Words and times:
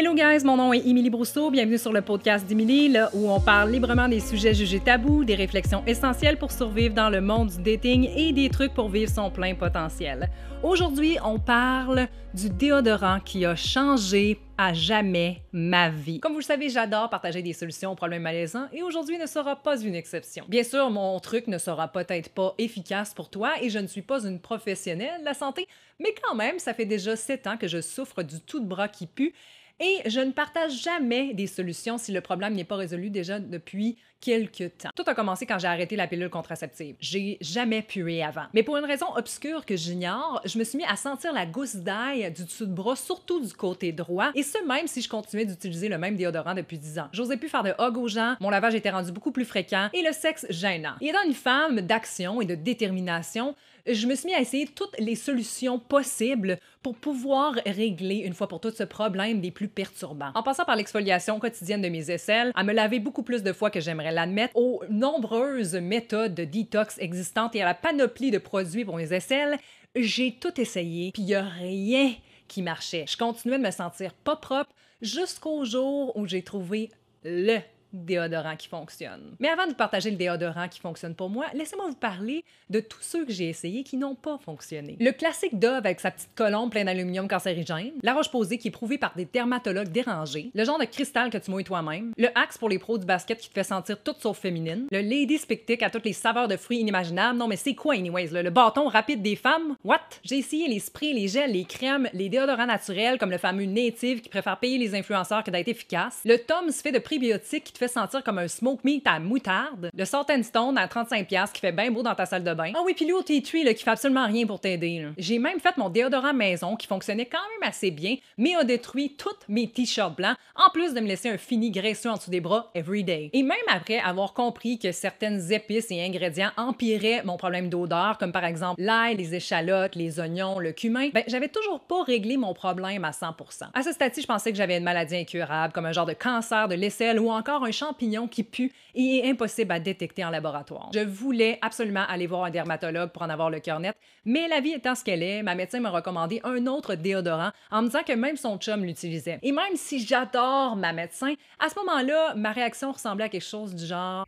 Hello 0.00 0.14
guys, 0.14 0.44
mon 0.44 0.56
nom 0.56 0.72
est 0.72 0.86
Émilie 0.86 1.10
Brousseau. 1.10 1.50
Bienvenue 1.50 1.76
sur 1.76 1.92
le 1.92 2.02
podcast 2.02 2.46
d'Émilie, 2.46 2.88
là 2.88 3.10
où 3.14 3.28
on 3.28 3.40
parle 3.40 3.72
librement 3.72 4.06
des 4.06 4.20
sujets 4.20 4.54
jugés 4.54 4.78
tabous, 4.78 5.24
des 5.24 5.34
réflexions 5.34 5.82
essentielles 5.88 6.38
pour 6.38 6.52
survivre 6.52 6.94
dans 6.94 7.10
le 7.10 7.20
monde 7.20 7.50
du 7.50 7.60
dating 7.60 8.08
et 8.16 8.32
des 8.32 8.48
trucs 8.48 8.72
pour 8.74 8.90
vivre 8.90 9.10
son 9.10 9.28
plein 9.28 9.56
potentiel. 9.56 10.30
Aujourd'hui, 10.62 11.18
on 11.24 11.40
parle 11.40 12.06
du 12.32 12.48
déodorant 12.48 13.18
qui 13.18 13.44
a 13.44 13.56
changé 13.56 14.38
à 14.56 14.72
jamais 14.72 15.42
ma 15.50 15.90
vie. 15.90 16.20
Comme 16.20 16.32
vous 16.32 16.38
le 16.38 16.44
savez, 16.44 16.68
j'adore 16.68 17.10
partager 17.10 17.42
des 17.42 17.52
solutions 17.52 17.90
aux 17.90 17.96
problèmes 17.96 18.22
malaisants 18.22 18.68
et 18.72 18.84
aujourd'hui 18.84 19.18
ne 19.18 19.26
sera 19.26 19.56
pas 19.56 19.80
une 19.80 19.96
exception. 19.96 20.44
Bien 20.46 20.62
sûr, 20.62 20.90
mon 20.90 21.18
truc 21.18 21.48
ne 21.48 21.58
sera 21.58 21.88
peut-être 21.88 22.28
pas 22.30 22.54
efficace 22.58 23.14
pour 23.14 23.30
toi 23.30 23.54
et 23.60 23.68
je 23.68 23.80
ne 23.80 23.88
suis 23.88 24.02
pas 24.02 24.24
une 24.24 24.38
professionnelle 24.38 25.20
de 25.20 25.24
la 25.24 25.34
santé, 25.34 25.66
mais 25.98 26.14
quand 26.22 26.36
même, 26.36 26.60
ça 26.60 26.72
fait 26.72 26.86
déjà 26.86 27.16
sept 27.16 27.48
ans 27.48 27.56
que 27.56 27.66
je 27.66 27.80
souffre 27.80 28.22
du 28.22 28.40
tout 28.40 28.60
de 28.60 28.66
bras 28.66 28.86
qui 28.86 29.08
pue 29.08 29.32
et 29.80 30.00
je 30.06 30.20
ne 30.20 30.32
partage 30.32 30.82
jamais 30.82 31.34
des 31.34 31.46
solutions 31.46 31.98
si 31.98 32.12
le 32.12 32.20
problème 32.20 32.54
n'est 32.54 32.64
pas 32.64 32.76
résolu 32.76 33.10
déjà 33.10 33.38
depuis 33.38 33.96
quelques 34.20 34.76
temps. 34.78 34.90
Tout 34.96 35.04
a 35.06 35.14
commencé 35.14 35.46
quand 35.46 35.58
j'ai 35.58 35.68
arrêté 35.68 35.94
la 35.94 36.08
pilule 36.08 36.28
contraceptive. 36.30 36.96
J'ai 37.00 37.38
jamais 37.40 37.82
pué 37.82 38.22
avant. 38.22 38.46
Mais 38.52 38.62
pour 38.62 38.76
une 38.76 38.84
raison 38.84 39.06
obscure 39.16 39.64
que 39.64 39.76
j'ignore, 39.76 40.40
je 40.44 40.58
me 40.58 40.64
suis 40.64 40.78
mis 40.78 40.84
à 40.84 40.96
sentir 40.96 41.32
la 41.32 41.46
gousse 41.46 41.76
d'ail 41.76 42.32
du 42.32 42.44
dessous 42.44 42.66
de 42.66 42.72
bras, 42.72 42.96
surtout 42.96 43.40
du 43.40 43.52
côté 43.52 43.92
droit, 43.92 44.30
et 44.34 44.42
ce 44.42 44.58
même 44.66 44.88
si 44.88 45.02
je 45.02 45.08
continuais 45.08 45.44
d'utiliser 45.44 45.88
le 45.88 45.98
même 45.98 46.16
déodorant 46.16 46.54
depuis 46.54 46.78
10 46.78 46.98
ans. 46.98 47.08
J'osais 47.12 47.36
plus 47.36 47.48
faire 47.48 47.62
de 47.62 47.74
hug 47.78 47.96
aux 47.96 48.08
gens, 48.08 48.34
mon 48.40 48.50
lavage 48.50 48.74
était 48.74 48.90
rendu 48.90 49.12
beaucoup 49.12 49.32
plus 49.32 49.44
fréquent 49.44 49.88
et 49.92 50.02
le 50.02 50.12
sexe 50.12 50.46
gênant. 50.50 50.94
Et 51.00 51.12
dans 51.12 51.22
une 51.26 51.34
femme 51.34 51.80
d'action 51.80 52.40
et 52.40 52.46
de 52.46 52.54
détermination, 52.54 53.54
je 53.88 54.06
me 54.06 54.14
suis 54.14 54.26
mis 54.26 54.34
à 54.34 54.40
essayer 54.40 54.66
toutes 54.66 54.98
les 54.98 55.14
solutions 55.14 55.78
possibles 55.78 56.58
pour 56.82 56.94
pouvoir 56.96 57.54
régler 57.66 58.16
une 58.16 58.34
fois 58.34 58.48
pour 58.48 58.60
toutes 58.60 58.76
ce 58.76 58.84
problème 58.84 59.40
des 59.40 59.50
plus 59.50 59.68
perturbants. 59.68 60.30
En 60.34 60.42
passant 60.42 60.64
par 60.64 60.76
l'exfoliation 60.76 61.38
quotidienne 61.38 61.82
de 61.82 61.88
mes 61.88 62.10
aisselles, 62.10 62.52
à 62.54 62.64
me 62.64 62.72
laver 62.72 63.00
beaucoup 63.00 63.22
plus 63.22 63.42
de 63.42 63.52
fois 63.52 63.70
que 63.70 63.80
j'aimerais 63.80 64.12
l'admettre, 64.12 64.56
aux 64.56 64.82
nombreuses 64.88 65.74
méthodes 65.74 66.34
de 66.34 66.44
détox 66.44 66.98
existantes 66.98 67.54
et 67.56 67.62
à 67.62 67.66
la 67.66 67.74
panoplie 67.74 68.30
de 68.30 68.38
produits 68.38 68.84
pour 68.84 68.96
mes 68.96 69.12
aisselles, 69.12 69.58
j'ai 69.94 70.32
tout 70.32 70.60
essayé, 70.60 71.10
puis 71.12 71.22
il 71.22 71.26
n'y 71.26 71.34
a 71.34 71.44
rien 71.44 72.12
qui 72.46 72.62
marchait. 72.62 73.04
Je 73.08 73.16
continuais 73.16 73.58
de 73.58 73.62
me 73.62 73.70
sentir 73.70 74.12
pas 74.14 74.36
propre 74.36 74.70
jusqu'au 75.00 75.64
jour 75.64 76.16
où 76.16 76.26
j'ai 76.26 76.42
trouvé 76.42 76.90
le 77.24 77.58
déodorant 77.92 78.56
qui 78.56 78.68
fonctionne. 78.68 79.36
Mais 79.40 79.48
avant 79.48 79.66
de 79.66 79.74
partager 79.74 80.10
le 80.10 80.16
déodorant 80.16 80.68
qui 80.68 80.80
fonctionne 80.80 81.14
pour 81.14 81.30
moi, 81.30 81.46
laissez-moi 81.54 81.86
vous 81.88 81.94
parler 81.94 82.44
de 82.70 82.80
tous 82.80 83.02
ceux 83.02 83.24
que 83.24 83.32
j'ai 83.32 83.48
essayés 83.48 83.82
qui 83.82 83.96
n'ont 83.96 84.14
pas 84.14 84.38
fonctionné. 84.38 84.96
Le 85.00 85.10
classique 85.12 85.58
Dove 85.58 85.78
avec 85.86 86.00
sa 86.00 86.10
petite 86.10 86.34
colombe 86.34 86.70
pleine 86.70 86.86
d'aluminium 86.86 87.28
cancérigène, 87.28 87.92
la 88.02 88.14
roche-posée 88.14 88.58
qui 88.58 88.68
est 88.68 88.72
prouvée 88.72 88.98
par 88.98 89.14
des 89.16 89.24
dermatologues 89.24 89.88
dérangés, 89.88 90.50
le 90.54 90.64
genre 90.64 90.78
de 90.78 90.84
cristal 90.84 91.30
que 91.30 91.38
tu 91.38 91.50
mouilles 91.50 91.64
toi-même, 91.64 92.12
le 92.16 92.28
Axe 92.34 92.58
pour 92.58 92.68
les 92.68 92.78
pros 92.78 92.98
du 92.98 93.06
basket 93.06 93.38
qui 93.38 93.48
te 93.48 93.54
fait 93.54 93.64
sentir 93.64 94.02
toute 94.02 94.20
sauf 94.20 94.38
féminine, 94.38 94.86
le 94.90 95.00
Lady 95.00 95.38
Spectic 95.38 95.82
à 95.82 95.90
toutes 95.90 96.04
les 96.04 96.12
saveurs 96.12 96.48
de 96.48 96.56
fruits 96.56 96.78
inimaginables. 96.78 97.38
Non 97.38 97.48
mais 97.48 97.56
c'est 97.56 97.74
quoi 97.74 97.94
anyways, 97.94 98.28
le 98.28 98.50
bâton 98.50 98.88
rapide 98.88 99.22
des 99.22 99.36
femmes? 99.36 99.76
What? 99.84 100.00
J'ai 100.24 100.38
essayé 100.38 100.68
les 100.68 100.80
sprays, 100.80 101.12
les 101.12 101.28
gels, 101.28 101.52
les 101.52 101.64
crèmes, 101.64 102.08
les 102.12 102.28
déodorants 102.28 102.66
naturels 102.66 103.18
comme 103.18 103.30
le 103.30 103.38
fameux 103.38 103.64
Native 103.64 104.20
qui 104.20 104.28
préfère 104.28 104.58
payer 104.58 104.78
les 104.78 104.94
influenceurs 104.94 105.44
que 105.44 105.50
d'être 105.50 105.68
efficace. 105.68 106.20
Le 106.24 106.36
Tom 106.36 106.70
se 106.70 106.82
fait 106.82 106.92
de 106.92 106.98
prébiotiques 106.98 107.72
fait 107.78 107.88
sentir 107.88 108.22
comme 108.22 108.38
un 108.38 108.48
smoke 108.48 108.80
meat 108.84 109.06
à 109.06 109.18
moutarde. 109.20 109.90
Le 109.94 110.04
Salt 110.04 110.26
and 110.30 110.42
Stone 110.42 110.78
à 110.78 110.86
35$ 110.86 111.52
qui 111.52 111.60
fait 111.60 111.72
bien 111.72 111.90
beau 111.90 112.02
dans 112.02 112.14
ta 112.14 112.26
salle 112.26 112.44
de 112.44 112.52
bain. 112.54 112.72
Ah 112.74 112.80
oui, 112.84 112.94
puis 112.94 113.06
l'eau 113.06 113.22
Tea 113.22 113.42
Tree 113.42 113.64
qui 113.74 113.84
fait 113.84 113.90
absolument 113.90 114.26
rien 114.26 114.46
pour 114.46 114.60
t'aider. 114.60 115.06
J'ai 115.16 115.38
même 115.38 115.60
fait 115.60 115.76
mon 115.76 115.88
déodorant 115.88 116.34
maison 116.34 116.76
qui 116.76 116.86
fonctionnait 116.86 117.26
quand 117.26 117.38
même 117.38 117.68
assez 117.68 117.90
bien, 117.90 118.16
mais 118.36 118.54
a 118.54 118.64
détruit 118.64 119.14
tous 119.16 119.28
mes 119.48 119.68
t-shirts 119.68 120.16
blancs, 120.16 120.36
en 120.56 120.70
plus 120.70 120.94
de 120.94 121.00
me 121.00 121.06
laisser 121.06 121.28
un 121.28 121.38
fini 121.38 121.70
graisseux 121.70 122.10
en 122.10 122.16
dessous 122.16 122.30
des 122.30 122.40
bras 122.40 122.70
every 122.74 123.04
day. 123.04 123.30
Et 123.32 123.42
même 123.42 123.56
après 123.68 123.98
avoir 123.98 124.32
compris 124.34 124.78
que 124.78 124.92
certaines 124.92 125.52
épices 125.52 125.90
et 125.90 126.02
ingrédients 126.02 126.50
empiraient 126.56 127.22
mon 127.24 127.36
problème 127.36 127.68
d'odeur, 127.68 128.18
comme 128.18 128.32
par 128.32 128.44
exemple 128.44 128.80
l'ail, 128.80 129.16
les 129.16 129.34
échalotes, 129.34 129.94
les 129.94 130.18
oignons, 130.20 130.58
le 130.58 130.72
cumin, 130.72 131.10
ben 131.12 131.22
j'avais 131.28 131.48
toujours 131.48 131.80
pas 131.80 132.02
réglé 132.02 132.36
mon 132.36 132.54
problème 132.54 133.04
à 133.04 133.10
100%. 133.10 133.68
À 133.72 133.82
ce 133.82 133.92
stade-ci, 133.92 134.22
je 134.22 134.26
pensais 134.26 134.50
que 134.50 134.58
j'avais 134.58 134.78
une 134.78 134.84
maladie 134.84 135.16
incurable, 135.16 135.72
comme 135.72 135.86
un 135.86 135.92
genre 135.92 136.06
de 136.06 136.12
cancer 136.12 136.68
de 136.68 136.74
l'aisselle 136.74 137.20
ou 137.20 137.30
encore 137.30 137.64
un 137.64 137.67
champignon 137.70 138.28
qui 138.28 138.44
pue 138.44 138.72
et 138.94 139.18
est 139.18 139.30
impossible 139.30 139.72
à 139.72 139.80
détecter 139.80 140.24
en 140.24 140.30
laboratoire. 140.30 140.90
Je 140.94 141.00
voulais 141.00 141.58
absolument 141.62 142.04
aller 142.08 142.26
voir 142.26 142.44
un 142.44 142.50
dermatologue 142.50 143.10
pour 143.10 143.22
en 143.22 143.30
avoir 143.30 143.50
le 143.50 143.60
cœur 143.60 143.80
net, 143.80 143.96
mais 144.24 144.48
la 144.48 144.60
vie 144.60 144.72
étant 144.72 144.94
ce 144.94 145.04
qu'elle 145.04 145.22
est, 145.22 145.42
ma 145.42 145.54
médecin 145.54 145.80
m'a 145.80 145.90
recommandé 145.90 146.40
un 146.44 146.66
autre 146.66 146.94
déodorant 146.94 147.50
en 147.70 147.82
me 147.82 147.86
disant 147.86 148.02
que 148.06 148.12
même 148.12 148.36
son 148.36 148.58
chum 148.58 148.84
l'utilisait. 148.84 149.38
Et 149.42 149.52
même 149.52 149.76
si 149.76 150.04
j'adore 150.04 150.76
ma 150.76 150.92
médecin, 150.92 151.34
à 151.58 151.68
ce 151.68 151.78
moment-là, 151.80 152.34
ma 152.34 152.52
réaction 152.52 152.92
ressemblait 152.92 153.24
à 153.24 153.28
quelque 153.28 153.42
chose 153.42 153.74
du 153.74 153.86
genre 153.86 154.26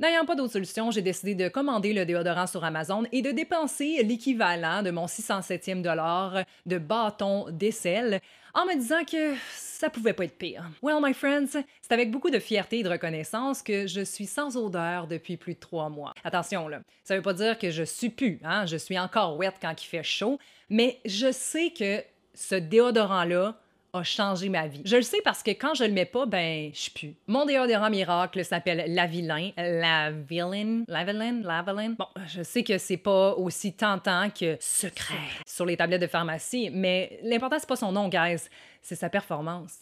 N'ayant 0.00 0.24
pas 0.24 0.34
d'autre 0.34 0.54
solution, 0.54 0.90
j'ai 0.90 1.02
décidé 1.02 1.34
de 1.34 1.50
commander 1.50 1.92
le 1.92 2.06
déodorant 2.06 2.46
sur 2.46 2.64
Amazon 2.64 3.04
et 3.12 3.20
de 3.20 3.32
dépenser 3.32 4.02
l'équivalent 4.02 4.82
de 4.82 4.90
mon 4.90 5.04
607e 5.04 5.82
dollar 5.82 6.42
de 6.64 6.78
bâton 6.78 7.50
d'aisselle 7.50 8.22
en 8.54 8.64
me 8.64 8.76
disant 8.76 9.04
que 9.04 9.34
ça 9.52 9.90
pouvait 9.90 10.14
pas 10.14 10.24
être 10.24 10.38
pire. 10.38 10.64
Well, 10.82 11.00
my 11.02 11.12
friends, 11.12 11.48
c'est 11.82 11.92
avec 11.92 12.10
beaucoup 12.10 12.30
de 12.30 12.38
fierté 12.38 12.78
et 12.78 12.82
de 12.82 12.88
reconnaissance 12.88 13.62
que 13.62 13.86
je 13.86 14.00
suis 14.00 14.24
sans 14.24 14.56
odeur 14.56 15.06
depuis 15.06 15.36
plus 15.36 15.52
de 15.52 15.60
trois 15.60 15.90
mois. 15.90 16.14
Attention, 16.24 16.66
là, 16.66 16.80
ça 17.04 17.14
veut 17.14 17.20
pas 17.20 17.34
dire 17.34 17.58
que 17.58 17.70
je 17.70 17.82
suis 17.82 18.08
plus, 18.08 18.40
hein? 18.42 18.64
je 18.64 18.78
suis 18.78 18.98
encore 18.98 19.36
wet 19.36 19.52
quand 19.60 19.74
il 19.82 19.86
fait 19.86 20.02
chaud, 20.02 20.38
mais 20.70 20.98
je 21.04 21.30
sais 21.30 21.74
que 21.78 22.02
ce 22.32 22.54
déodorant-là, 22.54 23.60
a 23.92 24.02
changé 24.02 24.48
ma 24.48 24.66
vie. 24.66 24.82
Je 24.84 24.96
le 24.96 25.02
sais 25.02 25.20
parce 25.24 25.42
que 25.42 25.50
quand 25.50 25.74
je 25.74 25.84
le 25.84 25.92
mets 25.92 26.04
pas, 26.04 26.26
ben, 26.26 26.70
je 26.72 26.90
pue. 26.90 27.14
Mon 27.26 27.46
déodorant 27.46 27.90
miracle 27.90 28.44
s'appelle 28.44 28.84
Lavilain. 28.94 29.50
Lavilain? 29.56 30.84
Lavilain? 30.88 31.42
Lavilain? 31.42 31.94
Bon, 31.98 32.06
je 32.26 32.42
sais 32.42 32.62
que 32.62 32.78
c'est 32.78 32.96
pas 32.96 33.34
aussi 33.34 33.72
tentant 33.72 34.30
que 34.30 34.56
secret 34.60 35.14
sur 35.46 35.66
les 35.66 35.76
tablettes 35.76 36.02
de 36.02 36.06
pharmacie, 36.06 36.70
mais 36.72 37.18
l'important, 37.22 37.56
c'est 37.58 37.68
pas 37.68 37.76
son 37.76 37.92
nom, 37.92 38.08
guys, 38.08 38.48
c'est 38.82 38.96
sa 38.96 39.08
performance. 39.08 39.80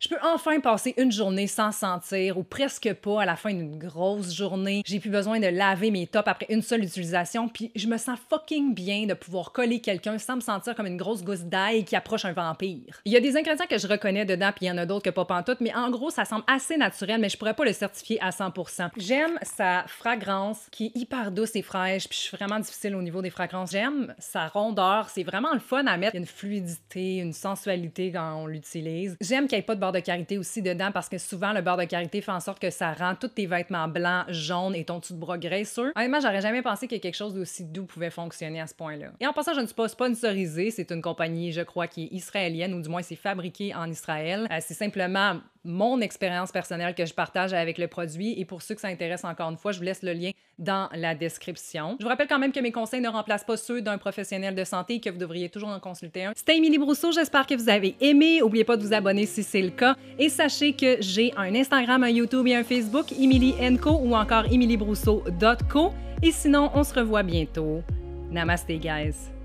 Je 0.00 0.08
peux 0.08 0.18
enfin 0.22 0.60
passer 0.60 0.94
une 0.96 1.10
journée 1.10 1.48
sans 1.48 1.72
sentir 1.72 2.38
ou 2.38 2.44
presque 2.44 2.92
pas 3.02 3.22
à 3.22 3.26
la 3.26 3.34
fin 3.34 3.52
d'une 3.52 3.76
grosse 3.80 4.32
journée. 4.32 4.84
J'ai 4.86 5.00
plus 5.00 5.10
besoin 5.10 5.40
de 5.40 5.48
laver 5.48 5.90
mes 5.90 6.06
tops 6.06 6.28
après 6.28 6.46
une 6.50 6.62
seule 6.62 6.84
utilisation, 6.84 7.48
puis 7.48 7.72
je 7.74 7.88
me 7.88 7.96
sens 7.96 8.16
fucking 8.30 8.74
bien 8.74 9.06
de 9.06 9.14
pouvoir 9.14 9.50
coller 9.50 9.80
quelqu'un 9.80 10.16
sans 10.18 10.36
me 10.36 10.40
sentir 10.40 10.76
comme 10.76 10.86
une 10.86 10.98
grosse 10.98 11.24
gousse 11.24 11.40
d'ail 11.40 11.84
qui 11.84 11.96
approche 11.96 12.24
un 12.24 12.32
vampire. 12.32 13.00
Il 13.06 13.12
y 13.12 13.16
a 13.16 13.20
des 13.20 13.36
ingrédients 13.36 13.66
que 13.68 13.76
je 13.76 13.88
reconnais 13.88 14.24
dedans, 14.24 14.52
puis 14.54 14.66
il 14.66 14.68
y 14.68 14.70
en 14.70 14.78
a 14.78 14.86
d'autres 14.86 15.02
que 15.02 15.10
pas 15.10 15.24
pantoute, 15.24 15.60
mais 15.60 15.74
en 15.74 15.90
gros, 15.90 16.10
ça 16.10 16.24
semble 16.24 16.44
assez 16.46 16.76
naturel, 16.76 17.20
mais 17.20 17.28
je 17.28 17.36
pourrais 17.36 17.54
pas 17.54 17.64
le 17.64 17.72
certifier 17.72 18.20
à 18.22 18.30
100%. 18.30 18.90
J'aime 18.98 19.36
sa 19.42 19.82
fragrance 19.88 20.68
qui 20.70 20.86
est 20.86 20.92
hyper 20.96 21.32
douce 21.32 21.56
et 21.56 21.62
fraîche, 21.62 22.08
puis 22.08 22.16
je 22.16 22.22
suis 22.22 22.36
vraiment 22.36 22.60
difficile 22.60 22.94
au 22.94 23.02
niveau 23.02 23.20
des 23.20 23.30
fragrances. 23.30 23.72
J'aime 23.72 24.14
sa 24.20 24.46
rondeur, 24.46 25.08
c'est 25.08 25.24
vraiment 25.24 25.52
le 25.54 25.58
fun 25.58 25.86
à 25.88 25.96
mettre. 25.96 26.14
Il 26.14 26.18
y 26.18 26.20
a 26.20 26.20
une 26.20 26.26
fluidité, 26.26 27.16
une 27.16 27.32
sensualité 27.32 28.12
quand 28.12 28.36
on 28.36 28.46
l'utilise. 28.46 29.16
J'aime 29.20 29.48
qu'il 29.48 29.58
n'y 29.58 29.60
ait 29.60 29.66
pas 29.66 29.74
de 29.74 29.87
de 29.92 30.00
karité 30.00 30.38
aussi 30.38 30.62
dedans 30.62 30.90
parce 30.92 31.08
que 31.08 31.18
souvent 31.18 31.52
le 31.52 31.60
beurre 31.60 31.76
de 31.76 31.84
karité 31.84 32.20
fait 32.20 32.32
en 32.32 32.40
sorte 32.40 32.58
que 32.58 32.70
ça 32.70 32.92
rend 32.92 33.14
tous 33.14 33.28
tes 33.28 33.46
vêtements 33.46 33.88
blancs, 33.88 34.26
jaunes 34.28 34.74
et 34.74 34.84
ton 34.84 34.98
dessous 34.98 35.14
de 35.14 35.18
bras 35.18 35.38
graisseux. 35.38 35.92
Honnêtement, 35.96 36.20
j'aurais 36.20 36.40
jamais 36.40 36.62
pensé 36.62 36.88
que 36.88 36.96
quelque 36.96 37.16
chose 37.16 37.34
d'aussi 37.34 37.64
doux 37.64 37.84
pouvait 37.84 38.10
fonctionner 38.10 38.60
à 38.60 38.66
ce 38.66 38.74
point-là. 38.74 39.08
Et 39.20 39.26
en 39.26 39.32
passant, 39.32 39.54
je 39.54 39.60
ne 39.60 39.66
suis 39.66 39.74
pas 39.74 39.88
sponsorisée, 39.88 40.70
c'est 40.70 40.90
une 40.90 41.02
compagnie, 41.02 41.52
je 41.52 41.62
crois, 41.62 41.86
qui 41.86 42.04
est 42.04 42.12
israélienne 42.12 42.74
ou 42.74 42.82
du 42.82 42.88
moins 42.88 43.02
c'est 43.02 43.16
fabriqué 43.16 43.74
en 43.74 43.90
Israël. 43.90 44.46
Euh, 44.50 44.58
c'est 44.60 44.74
simplement 44.74 45.40
mon 45.64 46.00
expérience 46.00 46.50
personnelle 46.50 46.94
que 46.94 47.04
je 47.04 47.14
partage 47.14 47.52
avec 47.52 47.78
le 47.78 47.88
produit. 47.88 48.38
Et 48.40 48.44
pour 48.44 48.62
ceux 48.62 48.74
que 48.74 48.80
ça 48.80 48.88
intéresse 48.88 49.24
encore 49.24 49.50
une 49.50 49.58
fois, 49.58 49.72
je 49.72 49.78
vous 49.78 49.84
laisse 49.84 50.02
le 50.02 50.12
lien 50.12 50.30
dans 50.58 50.88
la 50.92 51.14
description. 51.14 51.96
Je 52.00 52.04
vous 52.04 52.08
rappelle 52.08 52.26
quand 52.26 52.38
même 52.38 52.52
que 52.52 52.60
mes 52.60 52.72
conseils 52.72 53.00
ne 53.00 53.08
remplacent 53.08 53.44
pas 53.44 53.56
ceux 53.56 53.80
d'un 53.80 53.98
professionnel 53.98 54.54
de 54.54 54.64
santé 54.64 54.94
et 54.94 55.00
que 55.00 55.10
vous 55.10 55.18
devriez 55.18 55.48
toujours 55.48 55.68
en 55.68 55.78
consulter 55.78 56.24
un. 56.24 56.32
C'était 56.34 56.56
Émilie 56.56 56.78
Brousseau, 56.78 57.12
j'espère 57.12 57.46
que 57.46 57.54
vous 57.54 57.68
avez 57.68 57.94
aimé. 58.00 58.40
N'oubliez 58.40 58.64
pas 58.64 58.76
de 58.76 58.82
vous 58.82 58.92
abonner 58.92 59.26
si 59.26 59.42
c'est 59.42 59.62
le 59.62 59.70
Et 60.18 60.28
sachez 60.28 60.72
que 60.72 60.96
j'ai 61.00 61.32
un 61.36 61.54
Instagram, 61.54 62.02
un 62.02 62.10
YouTube 62.10 62.46
et 62.46 62.54
un 62.54 62.64
Facebook, 62.64 63.12
Emily 63.12 63.54
ou 63.86 64.14
encore 64.14 64.44
emilybrousseau.co. 64.50 65.92
Et 66.22 66.32
sinon, 66.32 66.70
on 66.74 66.82
se 66.82 66.94
revoit 66.94 67.22
bientôt. 67.22 67.82
Namaste, 68.30 68.72
guys. 68.80 69.37